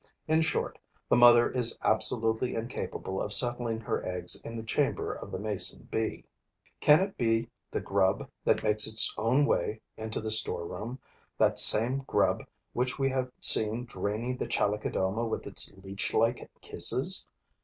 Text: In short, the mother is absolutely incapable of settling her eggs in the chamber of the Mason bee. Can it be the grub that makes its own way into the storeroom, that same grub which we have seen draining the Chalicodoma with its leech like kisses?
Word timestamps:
In 0.27 0.41
short, 0.41 0.79
the 1.09 1.15
mother 1.15 1.51
is 1.51 1.77
absolutely 1.83 2.55
incapable 2.55 3.21
of 3.21 3.31
settling 3.33 3.79
her 3.81 4.03
eggs 4.03 4.41
in 4.41 4.55
the 4.55 4.63
chamber 4.63 5.13
of 5.13 5.29
the 5.29 5.37
Mason 5.37 5.87
bee. 5.91 6.25
Can 6.79 7.01
it 7.01 7.17
be 7.17 7.51
the 7.69 7.81
grub 7.81 8.27
that 8.43 8.63
makes 8.63 8.87
its 8.87 9.13
own 9.15 9.45
way 9.45 9.79
into 9.97 10.19
the 10.19 10.31
storeroom, 10.31 10.97
that 11.37 11.59
same 11.59 11.99
grub 12.07 12.43
which 12.73 12.97
we 12.97 13.09
have 13.09 13.31
seen 13.39 13.85
draining 13.85 14.37
the 14.37 14.47
Chalicodoma 14.47 15.23
with 15.27 15.45
its 15.45 15.71
leech 15.83 16.15
like 16.15 16.49
kisses? 16.61 17.27